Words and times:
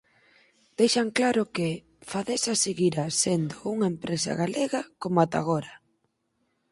Deixan 0.79 1.07
claro 1.17 1.43
que 1.55 1.69
"Fadesa 2.09 2.53
seguirá 2.65 3.05
sendo 3.23 3.55
unha 3.73 3.87
empresa 3.93 4.31
galega 4.41 4.81
como 5.01 5.17
ata 5.25 5.37
agora". 5.41 5.73